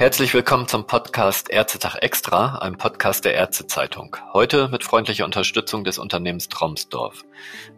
[0.00, 4.16] Herzlich willkommen zum Podcast Ärztetag Extra, einem Podcast der Ärztezeitung.
[4.32, 7.22] Heute mit freundlicher Unterstützung des Unternehmens Tromsdorf.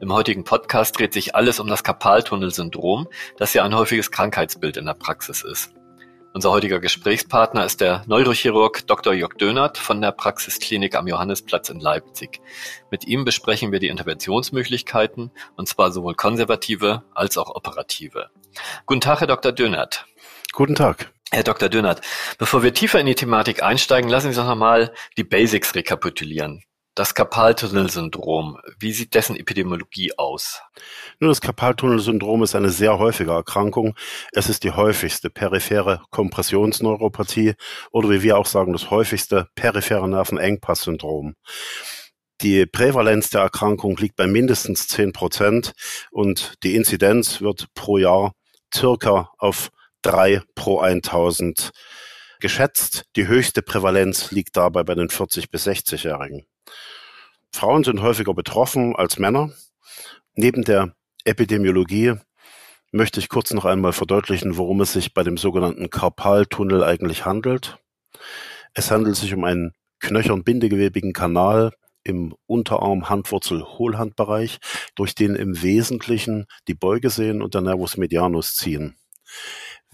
[0.01, 3.09] Im heutigen Podcast dreht sich alles um das Karpaltunnelsyndrom,
[3.39, 5.75] das ja ein häufiges Krankheitsbild in der Praxis ist.
[6.33, 9.15] Unser heutiger Gesprächspartner ist der Neurochirurg Dr.
[9.15, 12.41] Jörg Dönert von der Praxisklinik am Johannisplatz in Leipzig.
[12.93, 18.31] Mit ihm besprechen wir die Interventionsmöglichkeiten, und zwar sowohl konservative als auch operative.
[18.87, 19.51] Guten Tag, Herr Dr.
[19.51, 20.07] Dönert.
[20.53, 21.13] Guten Tag.
[21.35, 21.71] Herr Dr.
[21.71, 22.03] Dönert,
[22.37, 26.63] bevor wir tiefer in die Thematik einsteigen, lassen Sie uns noch mal die Basics rekapitulieren.
[26.95, 30.61] Das Karpaltunnelsyndrom, wie sieht dessen Epidemiologie aus?
[31.21, 33.95] Nun, das Karpaltunnelsyndrom ist eine sehr häufige Erkrankung.
[34.33, 37.55] Es ist die häufigste periphere Kompressionsneuropathie
[37.93, 41.35] oder wie wir auch sagen, das häufigste periphere Nervenengpasssyndrom.
[42.43, 45.73] Die Prävalenz der Erkrankung liegt bei mindestens 10 Prozent
[46.11, 48.33] und die Inzidenz wird pro Jahr
[48.75, 49.71] circa auf
[50.03, 51.71] drei pro 1000
[52.41, 53.05] geschätzt.
[53.17, 56.45] Die höchste Prävalenz liegt dabei bei den 40 bis 60-Jährigen.
[57.53, 59.53] Frauen sind häufiger betroffen als Männer.
[60.35, 60.95] Neben der
[61.25, 62.15] Epidemiologie
[62.91, 67.79] möchte ich kurz noch einmal verdeutlichen, worum es sich bei dem sogenannten Karpaltunnel eigentlich handelt.
[68.75, 71.73] Es handelt sich um einen knöchern bindegewebigen Kanal
[72.05, 74.59] im Unterarm, Handwurzel, Hohlhandbereich,
[74.95, 78.97] durch den im Wesentlichen die Beugesehnen und der Nervus medianus ziehen.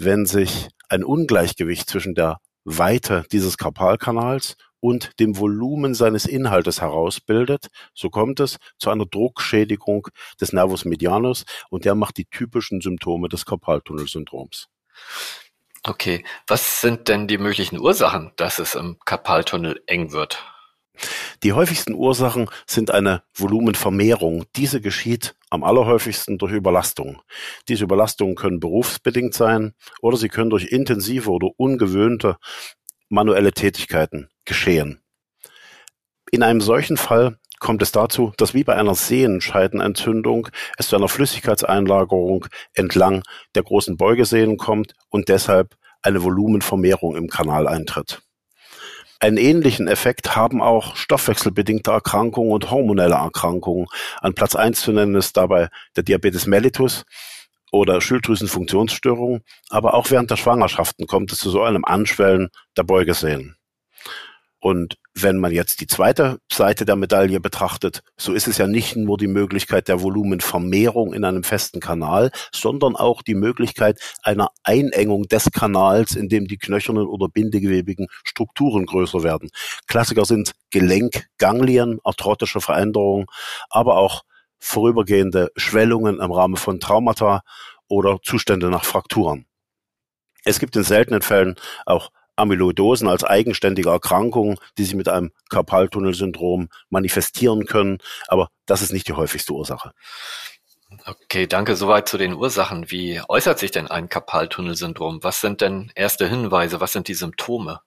[0.00, 7.66] Wenn sich ein Ungleichgewicht zwischen der Weite dieses Karpalkanals und dem Volumen seines Inhaltes herausbildet,
[7.94, 10.06] so kommt es zu einer Druckschädigung
[10.40, 14.68] des Nervus medianus und der macht die typischen Symptome des Karpaltunnelsyndroms.
[15.82, 20.44] Okay, was sind denn die möglichen Ursachen, dass es im Karpaltunnel eng wird?
[21.42, 24.44] Die häufigsten Ursachen sind eine Volumenvermehrung.
[24.56, 27.22] Diese geschieht am allerhäufigsten durch Überlastung.
[27.68, 32.36] Diese Überlastungen können berufsbedingt sein oder sie können durch intensive oder ungewöhnte
[33.08, 35.00] manuelle Tätigkeiten geschehen.
[36.30, 41.08] In einem solchen Fall kommt es dazu, dass wie bei einer Sehenscheidenentzündung es zu einer
[41.08, 43.22] Flüssigkeitseinlagerung entlang
[43.54, 48.22] der großen Beugesehnen kommt und deshalb eine Volumenvermehrung im Kanal eintritt.
[49.20, 53.86] Einen ähnlichen Effekt haben auch stoffwechselbedingte Erkrankungen und hormonelle Erkrankungen.
[54.20, 57.04] An Platz eins zu nennen ist dabei der Diabetes mellitus
[57.72, 63.56] oder Schilddrüsenfunktionsstörungen, aber auch während der Schwangerschaften kommt es zu so einem Anschwellen der Beugesehnen.
[64.60, 68.96] Und wenn man jetzt die zweite Seite der Medaille betrachtet, so ist es ja nicht
[68.96, 75.28] nur die Möglichkeit der Volumenvermehrung in einem festen Kanal, sondern auch die Möglichkeit einer Einengung
[75.28, 79.50] des Kanals, in dem die knöchernen oder bindegewebigen Strukturen größer werden.
[79.86, 83.26] Klassiker sind Gelenkganglien, arthrotische Veränderungen,
[83.70, 84.22] aber auch
[84.58, 87.42] vorübergehende Schwellungen im Rahmen von Traumata
[87.88, 89.46] oder Zustände nach Frakturen.
[90.44, 91.56] Es gibt in seltenen Fällen
[91.86, 97.98] auch Amyloidosen als eigenständige Erkrankung, die sich mit einem Karpaltunnelsyndrom manifestieren können.
[98.28, 99.92] Aber das ist nicht die häufigste Ursache.
[101.04, 101.76] Okay, danke.
[101.76, 102.90] Soweit zu den Ursachen.
[102.90, 105.22] Wie äußert sich denn ein Karpaltunnelsyndrom?
[105.22, 106.80] Was sind denn erste Hinweise?
[106.80, 107.80] Was sind die Symptome?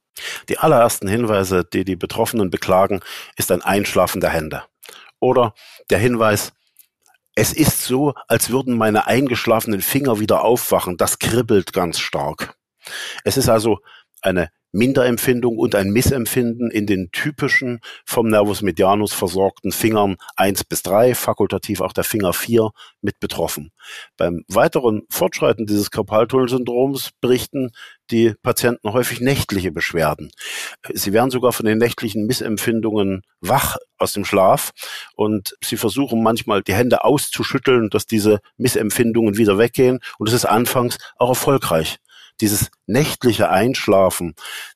[0.50, 3.02] Die allerersten Hinweise, die die Betroffenen beklagen,
[3.38, 4.64] ist ein Einschlafen der Hände.
[5.20, 5.54] Oder
[5.90, 6.54] der Hinweis,
[7.36, 10.98] es ist so, als würden meine eingeschlafenen Finger wieder aufwachen.
[10.98, 12.56] Das kribbelt ganz stark.
[13.24, 13.80] Es ist also
[14.22, 20.82] eine Minderempfindung und ein Missempfinden in den typischen vom Nervus medianus versorgten Fingern eins bis
[20.82, 22.72] drei, fakultativ auch der Finger vier
[23.02, 23.72] mit betroffen.
[24.16, 27.72] Beim weiteren Fortschreiten dieses Karpaltunnelsyndroms berichten
[28.12, 30.32] die Patienten häufig nächtliche Beschwerden.
[30.94, 34.72] Sie werden sogar von den nächtlichen Missempfindungen wach aus dem Schlaf
[35.16, 40.46] und sie versuchen manchmal die Hände auszuschütteln, dass diese Missempfindungen wieder weggehen und es ist
[40.46, 42.00] anfangs auch erfolgreich
[42.42, 44.36] dieses nächtliche Einschlafen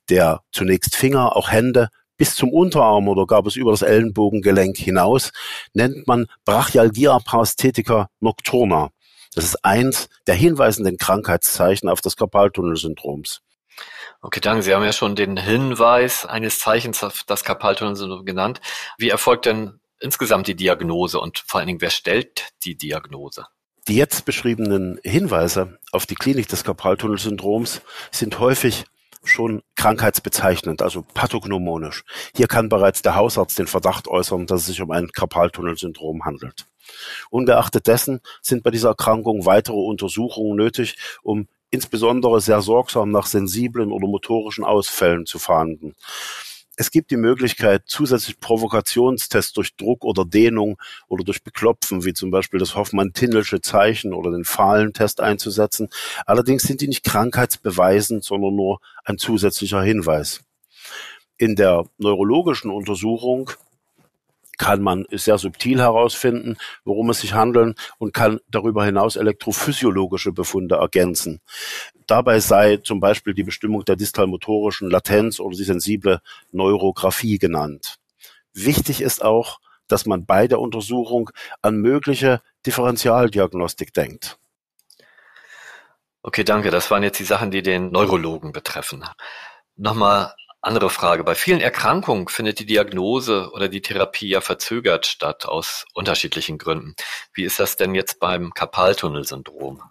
[0.10, 5.32] der zunächst Finger, auch Hände bis zum Unterarm oder gab es über das Ellenbogengelenk hinaus,
[5.74, 8.90] nennt man Brachialgia paresthetica nocturna.
[9.34, 13.42] Das ist eins der hinweisenden Krankheitszeichen auf das Karpaltunnelsyndroms.
[14.22, 14.64] Okay, danke.
[14.64, 18.62] Sie haben ja schon den Hinweis eines Zeichens auf das Karpaltunnelsyndrom genannt.
[18.98, 23.46] Wie erfolgt denn insgesamt die Diagnose und vor allen Dingen, wer stellt die Diagnose?
[23.88, 28.86] Die jetzt beschriebenen Hinweise auf die Klinik des Karpaltunnelsyndroms sind häufig
[29.24, 32.04] schon krankheitsbezeichnend, also pathognomonisch.
[32.36, 36.66] Hier kann bereits der Hausarzt den Verdacht äußern, dass es sich um ein Karpaltunnelsyndrom handelt.
[37.30, 43.92] Ungeachtet dessen sind bei dieser Erkrankung weitere Untersuchungen nötig, um insbesondere sehr sorgsam nach sensiblen
[43.92, 45.96] oder motorischen Ausfällen zu fahnden.
[46.78, 50.78] Es gibt die Möglichkeit, zusätzlich Provokationstests durch Druck oder Dehnung
[51.08, 55.90] oder durch Beklopfen, wie zum Beispiel das Hoffmann-Tindelsche Zeichen oder den Fahlentest einzusetzen.
[56.26, 60.42] Allerdings sind die nicht krankheitsbeweisend, sondern nur ein zusätzlicher Hinweis.
[61.38, 63.52] In der neurologischen Untersuchung
[64.58, 70.76] kann man sehr subtil herausfinden, worum es sich handelt und kann darüber hinaus elektrophysiologische Befunde
[70.76, 71.42] ergänzen.
[72.08, 76.22] Dabei sei zum Beispiel die Bestimmung der distalmotorischen Latenz oder die sensible
[76.52, 77.96] Neurographie genannt.
[78.54, 81.30] Wichtig ist auch, dass man bei der Untersuchung
[81.62, 84.38] an mögliche Differentialdiagnostik denkt.
[86.24, 86.72] Okay, danke.
[86.72, 89.06] Das waren jetzt die Sachen, die den Neurologen betreffen.
[89.76, 90.34] Nochmal
[90.66, 91.24] andere Frage.
[91.24, 96.96] Bei vielen Erkrankungen findet die Diagnose oder die Therapie ja verzögert statt, aus unterschiedlichen Gründen.
[97.34, 99.82] Wie ist das denn jetzt beim Karpaltunnelsyndrom?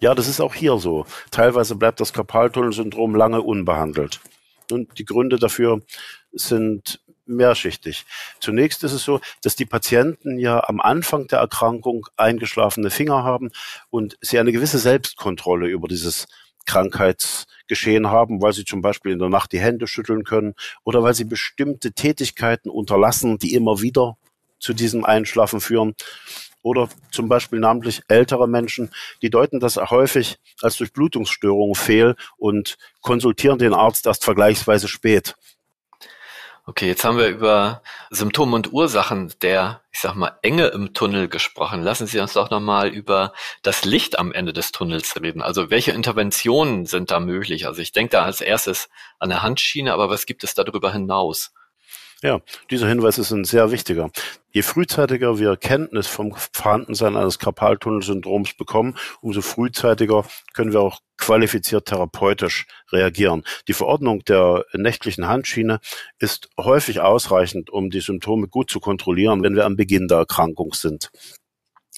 [0.00, 1.06] Ja, das ist auch hier so.
[1.30, 4.20] Teilweise bleibt das Karpaltunnelsyndrom lange unbehandelt.
[4.70, 5.82] Und die Gründe dafür
[6.32, 8.06] sind mehrschichtig.
[8.40, 13.50] Zunächst ist es so, dass die Patienten ja am Anfang der Erkrankung eingeschlafene Finger haben
[13.90, 16.26] und sie eine gewisse Selbstkontrolle über dieses
[16.66, 20.54] Krankheitsgeschehen haben, weil sie zum Beispiel in der Nacht die Hände schütteln können
[20.84, 24.16] oder weil sie bestimmte Tätigkeiten unterlassen, die immer wieder
[24.58, 25.94] zu diesem Einschlafen führen.
[26.62, 28.90] Oder zum Beispiel namentlich ältere Menschen,
[29.22, 35.36] die deuten das häufig als Durchblutungsstörungen fehl und konsultieren den Arzt erst vergleichsweise spät.
[36.68, 37.80] Okay, jetzt haben wir über
[38.10, 41.80] Symptome und Ursachen der, ich sag mal, Enge im Tunnel gesprochen.
[41.80, 43.32] Lassen Sie uns doch nochmal über
[43.62, 45.42] das Licht am Ende des Tunnels reden.
[45.42, 47.68] Also welche Interventionen sind da möglich?
[47.68, 48.88] Also ich denke da als erstes
[49.20, 51.52] an der Handschiene, aber was gibt es darüber hinaus?
[52.20, 54.10] Ja, dieser Hinweis ist ein sehr wichtiger.
[54.50, 61.86] Je frühzeitiger wir Kenntnis vom Vorhandensein eines Karpaltunnelsyndroms bekommen, umso frühzeitiger können wir auch qualifiziert
[61.86, 63.42] therapeutisch reagieren.
[63.66, 65.80] Die Verordnung der nächtlichen Handschiene
[66.20, 70.72] ist häufig ausreichend, um die Symptome gut zu kontrollieren, wenn wir am Beginn der Erkrankung
[70.74, 71.10] sind.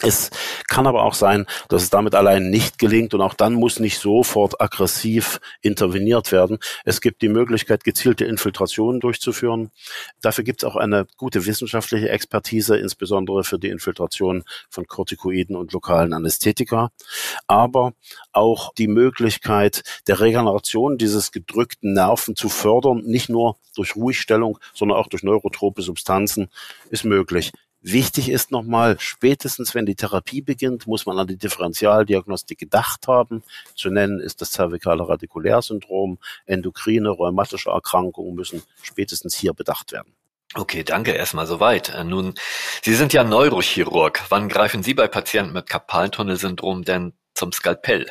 [0.01, 0.31] Es
[0.69, 3.99] kann aber auch sein, dass es damit allein nicht gelingt und auch dann muss nicht
[3.99, 6.59] sofort aggressiv interveniert werden.
[6.85, 9.73] Es gibt die Möglichkeit, gezielte Infiltrationen durchzuführen.
[10.21, 15.73] Dafür gibt es auch eine gute wissenschaftliche Expertise, insbesondere für die Infiltration von Corticoiden und
[15.73, 16.93] lokalen Anästhetika.
[17.49, 17.93] Aber
[18.31, 24.99] auch die Möglichkeit der Regeneration dieses gedrückten Nerven zu fördern, nicht nur durch Ruhigstellung, sondern
[24.99, 26.51] auch durch neurotrope Substanzen,
[26.91, 27.51] ist möglich.
[27.81, 33.45] Wichtig ist nochmal, spätestens wenn die Therapie beginnt, muss man an die Differentialdiagnostik gedacht haben.
[33.77, 40.13] Zu nennen ist das zervikale Radikulärsyndrom, endokrine, rheumatische Erkrankungen müssen spätestens hier bedacht werden.
[40.55, 41.91] Okay, danke erstmal soweit.
[41.91, 42.35] Äh, nun,
[42.83, 44.23] Sie sind ja Neurochirurg.
[44.31, 48.07] Wann greifen Sie bei Patienten mit Karpaltunnelsyndrom denn zum Skalpell?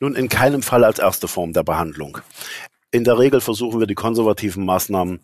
[0.00, 2.18] Nun, in keinem Fall als erste Form der Behandlung.
[2.92, 5.20] In der Regel versuchen wir die konservativen Maßnahmen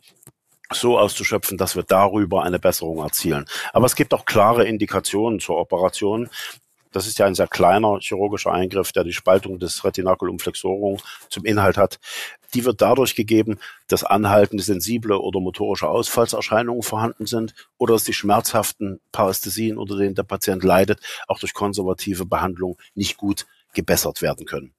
[0.72, 3.46] so auszuschöpfen, dass wir darüber eine Besserung erzielen.
[3.72, 6.28] Aber es gibt auch klare Indikationen zur Operation.
[6.92, 10.98] Das ist ja ein sehr kleiner chirurgischer Eingriff, der die Spaltung des Retinaculum flexorum
[11.28, 11.98] zum Inhalt hat.
[12.54, 18.14] Die wird dadurch gegeben, dass anhaltende sensible oder motorische Ausfallserscheinungen vorhanden sind oder dass die
[18.14, 24.46] schmerzhaften Parästhesien, unter denen der Patient leidet, auch durch konservative Behandlung nicht gut gebessert werden
[24.46, 24.72] können.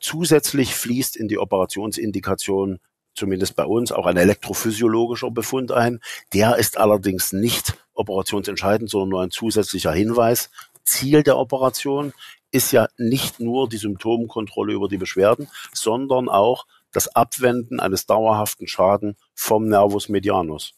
[0.00, 2.80] Zusätzlich fließt in die Operationsindikation
[3.16, 6.00] zumindest bei uns, auch ein elektrophysiologischer Befund ein.
[6.32, 10.50] Der ist allerdings nicht operationsentscheidend, sondern nur ein zusätzlicher Hinweis.
[10.84, 12.12] Ziel der Operation
[12.52, 18.66] ist ja nicht nur die Symptomkontrolle über die Beschwerden, sondern auch das Abwenden eines dauerhaften
[18.68, 20.72] Schaden vom Nervus medianus.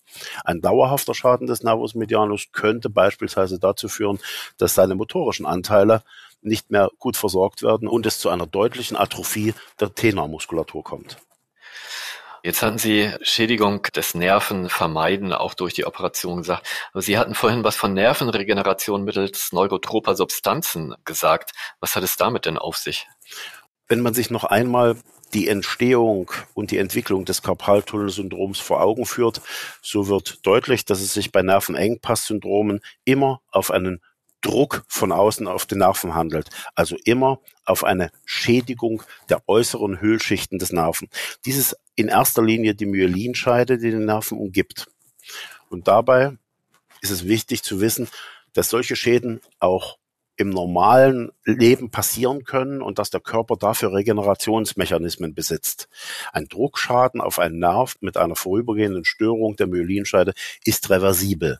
[0.45, 4.19] Ein dauerhafter Schaden des Nervus medianus könnte beispielsweise dazu führen,
[4.57, 6.03] dass seine motorischen Anteile
[6.41, 11.19] nicht mehr gut versorgt werden und es zu einer deutlichen Atrophie der Tenormuskulatur kommt.
[12.49, 16.67] Jetzt hatten Sie Schädigung des Nerven vermeiden, auch durch die Operation gesagt.
[16.95, 21.53] Aber Sie hatten vorhin was von Nervenregeneration mittels neurotroper Substanzen gesagt.
[21.81, 23.07] Was hat es damit denn auf sich?
[23.87, 24.97] Wenn man sich noch einmal
[25.35, 29.43] die Entstehung und die Entwicklung des Karpaltunnelsyndroms vor Augen führt,
[29.83, 34.01] so wird deutlich, dass es sich bei Nervenengpasssyndromen immer auf einen
[34.41, 36.49] Druck von außen auf den Nerven handelt.
[36.75, 41.09] Also immer auf eine Schädigung der äußeren Hüllschichten des Nerven.
[41.45, 44.87] Dies ist in erster Linie die Myelinscheide, die den Nerven umgibt.
[45.69, 46.37] Und dabei
[47.01, 48.09] ist es wichtig zu wissen,
[48.53, 49.99] dass solche Schäden auch
[50.39, 55.89] im normalen Leben passieren können und dass der Körper dafür Regenerationsmechanismen besitzt.
[56.33, 61.59] Ein Druckschaden auf einen Nerv mit einer vorübergehenden Störung der Myelinscheide ist reversibel.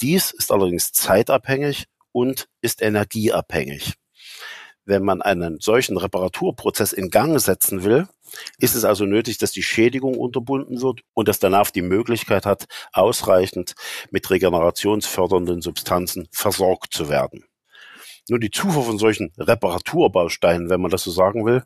[0.00, 3.92] Dies ist allerdings zeitabhängig und ist energieabhängig.
[4.86, 8.08] Wenn man einen solchen Reparaturprozess in Gang setzen will,
[8.56, 12.68] ist es also nötig, dass die Schädigung unterbunden wird und dass Nerv die Möglichkeit hat,
[12.94, 13.74] ausreichend
[14.10, 17.44] mit regenerationsfördernden Substanzen versorgt zu werden.
[18.30, 21.64] Nur die Zufuhr von solchen Reparaturbausteinen, wenn man das so sagen will,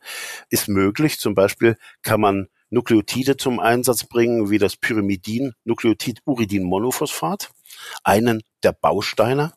[0.48, 1.20] ist möglich.
[1.20, 7.50] Zum Beispiel kann man Nukleotide zum Einsatz bringen, wie das Pyrimidin, Nukleotid Uridin Monophosphat,
[8.02, 9.52] einen der Bausteine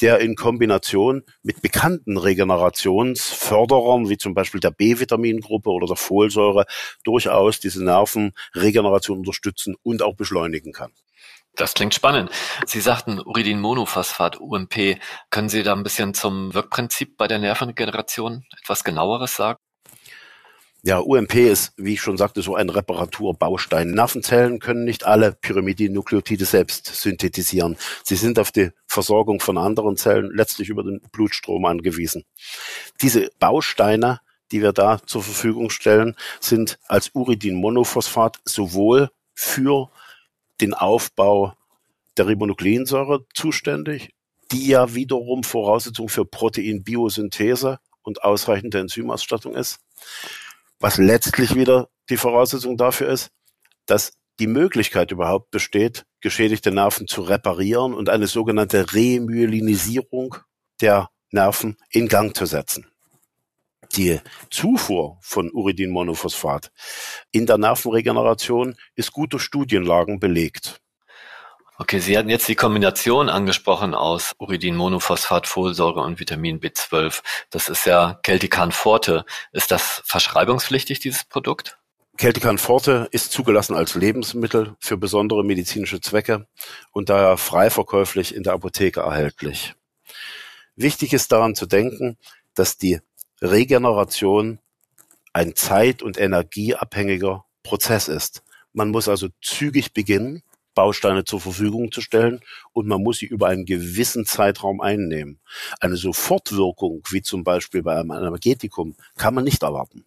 [0.00, 6.66] der in Kombination mit bekannten Regenerationsförderern, wie zum Beispiel der B-Vitamingruppe oder der Folsäure,
[7.04, 10.92] durchaus diese Nervenregeneration unterstützen und auch beschleunigen kann.
[11.54, 12.30] Das klingt spannend.
[12.66, 14.98] Sie sagten Uridinmonophosphat, UMP.
[15.28, 19.58] Können Sie da ein bisschen zum Wirkprinzip bei der Nervenregeneration etwas genaueres sagen?
[20.84, 23.92] Ja, UMP ist, wie ich schon sagte, so ein Reparaturbaustein.
[23.92, 27.76] Nervenzellen können nicht alle Pyrimidin-Nukleotide selbst synthetisieren.
[28.02, 32.24] Sie sind auf die Versorgung von anderen Zellen letztlich über den Blutstrom angewiesen.
[33.00, 39.88] Diese Bausteine, die wir da zur Verfügung stellen, sind als Uridin-Monophosphat sowohl für
[40.60, 41.54] den Aufbau
[42.16, 44.10] der Ribonukleinsäure zuständig,
[44.50, 49.78] die ja wiederum Voraussetzung für Proteinbiosynthese und ausreichende Enzymausstattung ist,
[50.82, 53.30] was letztlich wieder die Voraussetzung dafür ist,
[53.86, 60.36] dass die Möglichkeit überhaupt besteht, geschädigte Nerven zu reparieren und eine sogenannte Remyelinisierung
[60.80, 62.90] der Nerven in Gang zu setzen.
[63.94, 64.20] Die
[64.50, 66.72] Zufuhr von Uridinmonophosphat
[67.30, 70.81] in der Nervenregeneration ist gut durch Studienlagen belegt.
[71.78, 77.22] Okay, Sie hatten jetzt die Kombination angesprochen aus Uridinmonophosphat, Folsäure und Vitamin B12.
[77.48, 79.24] Das ist ja Keltican Forte.
[79.52, 81.78] Ist das verschreibungspflichtig, dieses Produkt?
[82.18, 86.46] Keltican Forte ist zugelassen als Lebensmittel für besondere medizinische Zwecke
[86.92, 89.74] und daher frei verkäuflich in der Apotheke erhältlich.
[90.76, 92.18] Wichtig ist daran zu denken,
[92.54, 93.00] dass die
[93.40, 94.58] Regeneration
[95.32, 98.42] ein zeit- und energieabhängiger Prozess ist.
[98.74, 100.42] Man muss also zügig beginnen
[100.74, 102.40] Bausteine zur Verfügung zu stellen
[102.72, 105.40] und man muss sie über einen gewissen Zeitraum einnehmen.
[105.80, 110.04] Eine Sofortwirkung, wie zum Beispiel bei einem Energetikum, kann man nicht erwarten.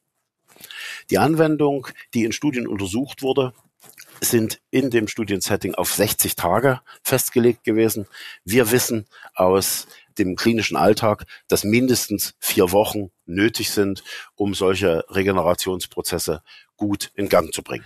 [1.09, 3.53] Die Anwendung, die in Studien untersucht wurde,
[4.21, 8.07] sind in dem Studiensetting auf 60 Tage festgelegt gewesen.
[8.43, 14.03] Wir wissen aus dem klinischen Alltag, dass mindestens vier Wochen nötig sind,
[14.35, 16.41] um solche Regenerationsprozesse
[16.77, 17.85] gut in Gang zu bringen.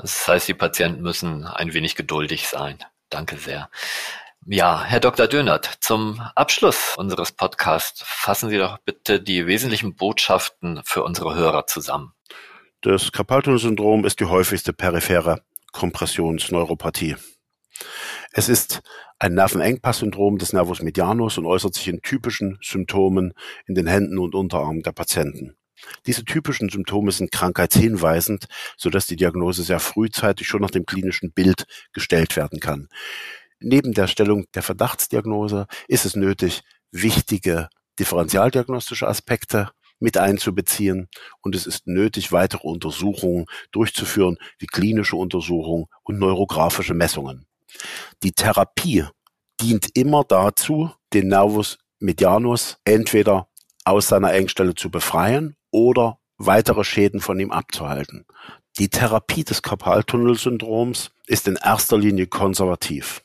[0.00, 2.78] Das heißt, die Patienten müssen ein wenig geduldig sein.
[3.10, 3.70] Danke sehr.
[4.46, 5.26] Ja, Herr Dr.
[5.26, 11.66] Dönert, zum Abschluss unseres Podcasts fassen Sie doch bitte die wesentlichen Botschaften für unsere Hörer
[11.66, 12.14] zusammen.
[12.80, 15.42] Das Carpal-Tunnel-Syndrom ist die häufigste periphere
[15.72, 17.16] Kompressionsneuropathie.
[18.32, 18.80] Es ist
[19.18, 23.34] ein Nervenengpass-Syndrom des Nervus medianus und äußert sich in typischen Symptomen
[23.66, 25.56] in den Händen und Unterarmen der Patienten.
[26.06, 28.46] Diese typischen Symptome sind krankheitshinweisend,
[28.76, 32.88] sodass die Diagnose sehr frühzeitig schon nach dem klinischen Bild gestellt werden kann.
[33.60, 37.68] Neben der Stellung der Verdachtsdiagnose ist es nötig, wichtige
[37.98, 41.08] differentialdiagnostische Aspekte mit einzubeziehen
[41.42, 47.46] und es ist nötig, weitere Untersuchungen durchzuführen, wie klinische Untersuchungen und neurografische Messungen.
[48.22, 49.04] Die Therapie
[49.60, 53.48] dient immer dazu, den Nervus medianus entweder
[53.84, 58.24] aus seiner Engstelle zu befreien oder weitere Schäden von ihm abzuhalten.
[58.78, 63.22] Die Therapie des Karpaltunnelsyndroms ist in erster Linie konservativ.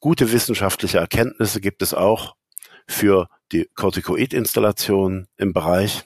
[0.00, 2.34] Gute wissenschaftliche Erkenntnisse gibt es auch
[2.88, 6.02] für die Corticoid-Installation im Bereich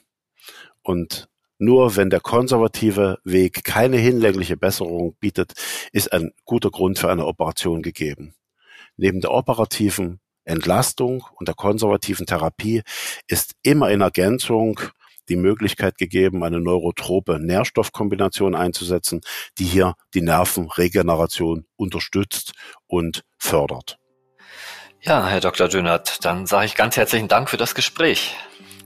[0.83, 1.29] und
[1.59, 5.53] nur wenn der konservative Weg keine hinlängliche Besserung bietet,
[5.91, 8.35] ist ein guter Grund für eine Operation gegeben.
[8.95, 12.83] Neben der operativen Entlastung und der konservativen Therapie
[13.27, 14.79] ist immer in Ergänzung
[15.29, 19.21] die Möglichkeit gegeben, eine neurotrope Nährstoffkombination einzusetzen,
[19.57, 22.53] die hier die Nervenregeneration unterstützt
[22.87, 23.97] und fördert.
[25.01, 25.67] Ja, Herr Dr.
[25.67, 28.35] Dönert, dann sage ich ganz herzlichen Dank für das Gespräch.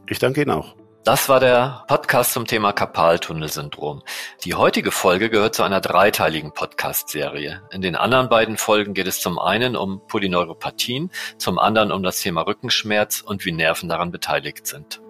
[0.09, 0.75] Ich danke Ihnen auch.
[1.03, 4.03] Das war der Podcast zum Thema Karpaltunnelsyndrom.
[4.43, 7.63] Die heutige Folge gehört zu einer dreiteiligen Podcast-Serie.
[7.71, 12.21] In den anderen beiden Folgen geht es zum einen um Polyneuropathien, zum anderen um das
[12.21, 15.01] Thema Rückenschmerz und wie Nerven daran beteiligt sind.